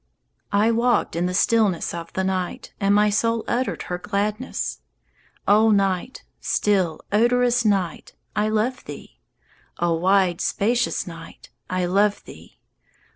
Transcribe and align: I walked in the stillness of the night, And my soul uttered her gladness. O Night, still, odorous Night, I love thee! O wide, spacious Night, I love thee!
I 0.51 0.71
walked 0.71 1.15
in 1.15 1.27
the 1.27 1.33
stillness 1.35 1.93
of 1.93 2.11
the 2.13 2.23
night, 2.23 2.73
And 2.79 2.95
my 2.95 3.11
soul 3.11 3.43
uttered 3.47 3.83
her 3.83 3.99
gladness. 3.99 4.79
O 5.47 5.69
Night, 5.69 6.23
still, 6.39 7.01
odorous 7.11 7.63
Night, 7.63 8.15
I 8.35 8.49
love 8.49 8.83
thee! 8.85 9.19
O 9.77 9.93
wide, 9.93 10.41
spacious 10.41 11.05
Night, 11.05 11.51
I 11.69 11.85
love 11.85 12.23
thee! 12.23 12.57